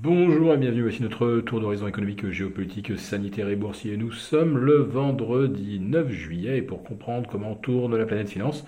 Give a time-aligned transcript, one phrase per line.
[0.00, 3.96] Bonjour et bienvenue, voici notre tour d'horizon économique, géopolitique, sanitaire et boursier.
[3.96, 8.64] Nous sommes le vendredi 9 juillet et pour comprendre comment tourne la planète finance,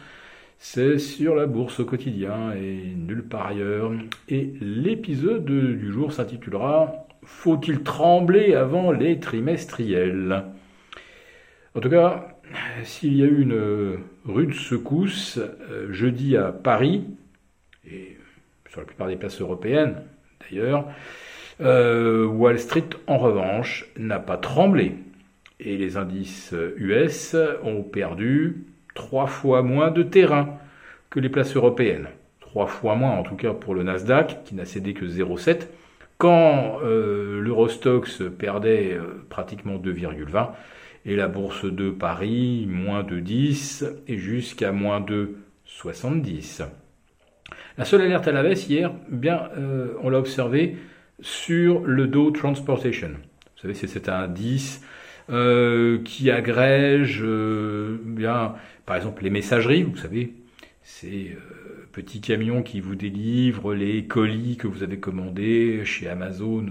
[0.59, 3.93] c'est sur la bourse au quotidien et nulle part ailleurs.
[4.29, 10.47] Et l'épisode du jour s'intitulera Faut-il trembler avant les trimestriels?
[11.77, 12.41] En tout cas,
[12.83, 17.05] s'il y a eu une rude secousse euh, jeudi à Paris,
[17.89, 18.17] et
[18.69, 19.95] sur la plupart des places européennes,
[20.41, 20.87] d'ailleurs.
[21.61, 24.95] Euh, Wall Street, en revanche, n'a pas tremblé.
[25.59, 28.65] Et les indices US ont perdu
[28.95, 30.59] trois fois moins de terrain
[31.11, 32.09] que les places européennes.
[32.41, 35.69] Trois fois moins, en tout cas pour le Nasdaq, qui n'a cédé que 0,7,
[36.19, 40.51] quand euh, l'Eurostox perdait euh, pratiquement 2,20,
[41.07, 46.63] et la bourse de Paris, moins de 10, et jusqu'à moins de 70.
[47.81, 50.77] La seule alerte à la baisse hier, bien, euh, on l'a observé
[51.23, 53.09] sur le Dow Transportation.
[53.09, 54.83] Vous savez, c'est cet indice
[55.31, 58.53] euh, qui agrège, euh, bien,
[58.85, 59.83] par exemple, les messageries.
[59.83, 60.35] Vous savez,
[60.83, 61.35] ces
[61.93, 66.67] petits camions qui vous délivrent les colis que vous avez commandés chez Amazon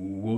[0.00, 0.30] ou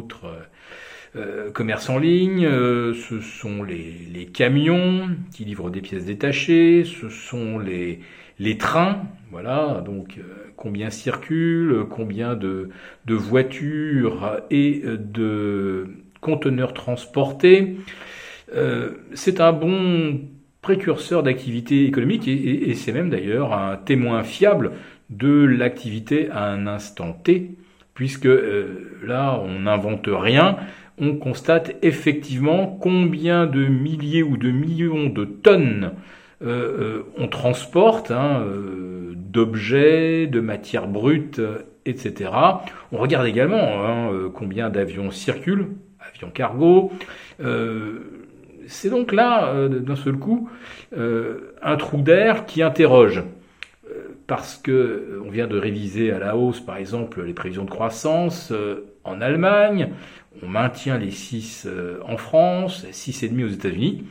[1.17, 2.42] autres commerces en ligne.
[2.42, 6.84] ce sont les, camions qui livrent des pièces détachées.
[6.84, 10.22] Ce sont les trains, voilà, donc euh,
[10.56, 12.70] combien circulent, combien de,
[13.09, 15.89] voitures et de
[16.20, 17.77] conteneurs transportés.
[18.55, 20.20] Euh, c'est un bon
[20.62, 24.72] précurseur d'activité économique et, c'est même d'ailleurs un témoin fiable
[25.11, 27.56] de l'activité à un instant T,
[27.94, 30.56] puisque euh, là on n'invente rien,
[30.98, 35.92] on constate effectivement combien de milliers ou de millions de tonnes
[36.42, 41.41] euh, euh, on transporte hein, euh, d'objets, de matières brutes,
[41.86, 42.30] etc.
[42.92, 46.92] On regarde également hein, combien d'avions circulent, avions cargo.
[48.66, 50.50] c'est donc là, d'un seul coup,
[50.94, 53.22] un trou d'air qui interroge
[54.26, 58.53] parce que on vient de réviser à la hausse, par exemple, les prévisions de croissance
[59.04, 59.91] en Allemagne,
[60.42, 61.69] on maintient les 6
[62.06, 64.04] en France, 6,5 aux États-Unis.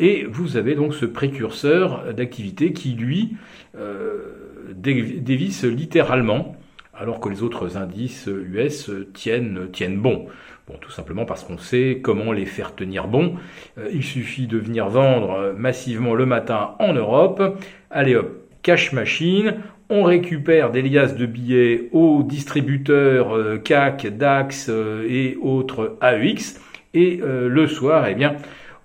[0.00, 3.36] Et vous avez donc ce précurseur d'activité qui, lui,
[3.78, 6.56] euh, dévisse littéralement,
[6.94, 10.26] alors que les autres indices US tiennent, tiennent bon.
[10.66, 13.34] Bon, tout simplement parce qu'on sait comment les faire tenir bon.
[13.78, 17.62] Euh, il suffit de venir vendre massivement le matin en Europe.
[17.90, 19.58] Allez hop, cash machine.
[19.88, 26.60] On récupère des liasses de billets aux distributeurs euh, CAC, DAX et autres AEX.
[26.94, 28.36] Et le soir, eh bien,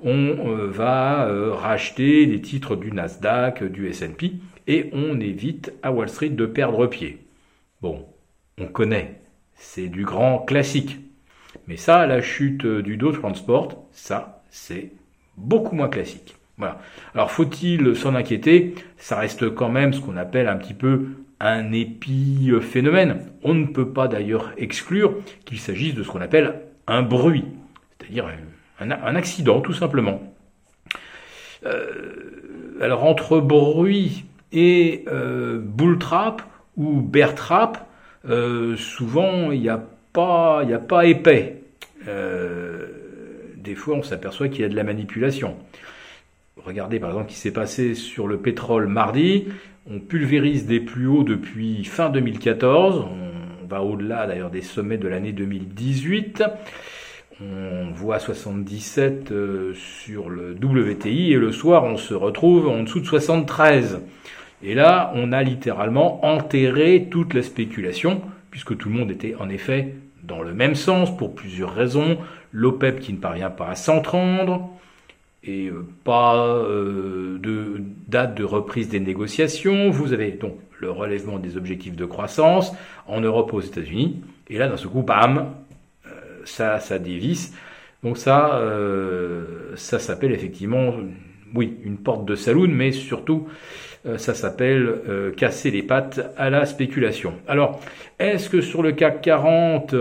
[0.01, 4.33] on euh, va euh, racheter les titres du Nasdaq, du S&P,
[4.67, 7.17] et on évite à Wall Street de perdre pied.
[7.81, 8.05] Bon,
[8.57, 9.19] on connaît,
[9.55, 10.99] c'est du grand classique.
[11.67, 14.91] Mais ça, la chute du Dow Transport, ça, c'est
[15.37, 16.35] beaucoup moins classique.
[16.59, 16.79] Voilà.
[17.15, 18.75] Alors faut-il s'en inquiéter?
[18.97, 21.07] Ça reste quand même ce qu'on appelle un petit peu
[21.39, 23.21] un épiphénomène.
[23.43, 25.15] On ne peut pas d'ailleurs exclure
[25.45, 27.45] qu'il s'agisse de ce qu'on appelle un bruit,
[27.97, 28.27] c'est-à-dire
[28.79, 30.21] un, accident tout simplement.
[31.65, 36.41] Euh, alors entre bruit et euh, bull trap
[36.75, 37.87] ou bear trap,
[38.27, 39.81] euh, souvent il n'y a
[40.15, 41.61] a pas épais.
[43.55, 45.55] des fois, on s'aperçoit qu'il y a de la manipulation.
[46.65, 49.45] Regardez par exemple ce qui s'est passé sur le pétrole mardi.
[49.89, 53.05] On pulvérise des plus hauts depuis fin 2014.
[53.63, 56.43] On va au-delà d'ailleurs des sommets de l'année 2018
[57.41, 62.99] on voit 77 euh, sur le WTI et le soir on se retrouve en dessous
[62.99, 64.01] de 73.
[64.61, 68.21] Et là, on a littéralement enterré toute la spéculation,
[68.51, 72.17] puisque tout le monde était en effet dans le même sens pour plusieurs raisons.
[72.51, 74.69] L'OPEP qui ne parvient pas à s'entendre,
[75.43, 79.89] et euh, pas euh, de date de reprise des négociations.
[79.89, 82.73] Vous avez donc le relèvement des objectifs de croissance
[83.07, 84.21] en Europe aux États-Unis.
[84.49, 85.53] Et là, dans ce coup, bam,
[86.45, 87.53] ça, ça dévisse.
[88.03, 90.93] Donc ça, euh, ça s'appelle effectivement,
[91.53, 93.47] oui, une porte de saloon, mais surtout,
[93.98, 97.33] euh, ça s'appelle euh, casser les pattes à la spéculation.
[97.47, 97.79] Alors,
[98.19, 99.95] est-ce que sur le CAC 40,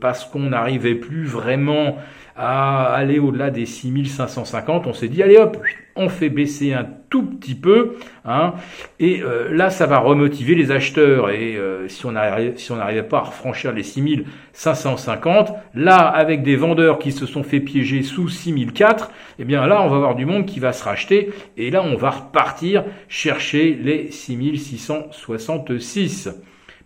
[0.00, 1.96] parce qu'on n'arrivait plus vraiment
[2.36, 5.56] à aller au-delà des 6550, on s'est dit, allez hop,
[5.96, 7.96] on fait baisser un tout petit peu,
[8.26, 8.54] hein,
[9.00, 11.30] et euh, là ça va remotiver les acheteurs.
[11.30, 17.12] Et euh, si on n'arrivait pas à franchir les 6550, là avec des vendeurs qui
[17.12, 20.60] se sont fait piéger sous 6004, eh bien là on va avoir du monde qui
[20.60, 22.84] va se racheter, et là on va repartir
[23.26, 26.30] chercher les 6666,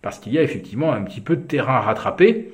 [0.01, 2.51] parce qu'il y a effectivement un petit peu de terrain à rattraper.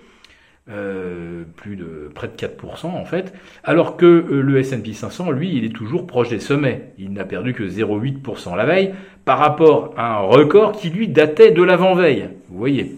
[0.70, 5.56] euh, plus de près de 4% en fait, alors que euh, le S&P 500, lui,
[5.56, 6.92] il est toujours proche des sommets.
[6.98, 8.94] Il n'a perdu que 0,8% la veille
[9.24, 12.32] par rapport à un record qui lui datait de l'avant-veille.
[12.50, 12.98] Vous voyez.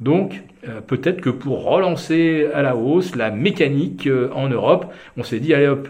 [0.00, 5.40] Donc, euh, peut-être que pour relancer à la hausse la mécanique en Europe, on s'est
[5.40, 5.88] dit, allez hop,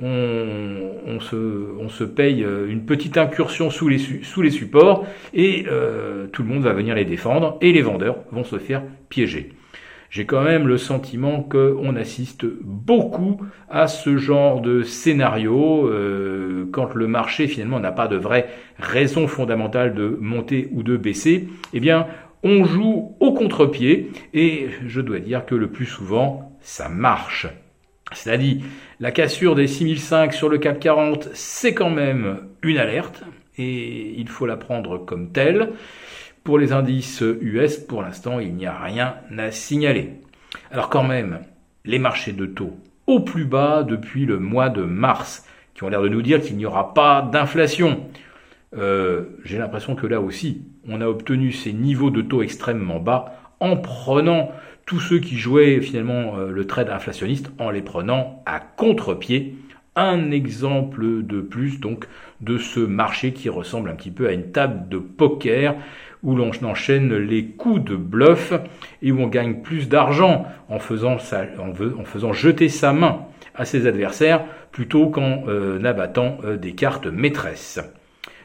[0.00, 1.36] on, se,
[1.78, 5.66] on, se, paye une petite incursion sous les, sous les supports et
[6.32, 9.52] tout le monde va venir les défendre et les vendeurs vont se faire piéger
[10.12, 16.94] j'ai quand même le sentiment qu'on assiste beaucoup à ce genre de scénario euh, quand
[16.94, 18.46] le marché finalement n'a pas de vraie
[18.78, 21.48] raison fondamentale de monter ou de baisser.
[21.72, 22.06] Eh bien,
[22.42, 27.46] on joue au contre-pied et je dois dire que le plus souvent, ça marche.
[28.12, 28.62] C'est-à-dire,
[29.00, 33.22] la cassure des 6005 sur le CAC 40, c'est quand même une alerte
[33.58, 35.70] et il faut la prendre comme telle.
[36.44, 40.10] Pour les indices US, pour l'instant, il n'y a rien à signaler.
[40.70, 41.40] Alors quand même,
[41.84, 46.02] les marchés de taux au plus bas depuis le mois de mars, qui ont l'air
[46.02, 48.06] de nous dire qu'il n'y aura pas d'inflation.
[48.76, 53.34] Euh, j'ai l'impression que là aussi, on a obtenu ces niveaux de taux extrêmement bas
[53.60, 54.50] en prenant
[54.86, 59.56] tous ceux qui jouaient finalement euh, le trade inflationniste, en les prenant à contre-pied.
[59.94, 62.06] Un exemple de plus donc
[62.40, 65.76] de ce marché qui ressemble un petit peu à une table de poker
[66.22, 68.54] où l'on enchaîne les coups de bluff
[69.02, 71.18] et où on gagne plus d'argent en faisant,
[72.32, 77.80] jeter sa main à ses adversaires plutôt qu'en euh, abattant des cartes maîtresses.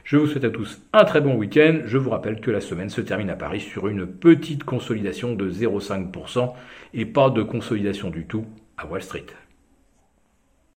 [0.08, 1.82] Je vous souhaite à tous un très bon week-end.
[1.84, 5.52] Je vous rappelle que la semaine se termine à Paris sur une petite consolidation de
[5.52, 6.54] 0,5%
[6.94, 8.46] et pas de consolidation du tout
[8.78, 9.26] à Wall Street.